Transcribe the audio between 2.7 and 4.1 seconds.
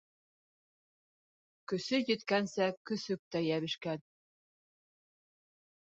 көсөк тә йәбешкән.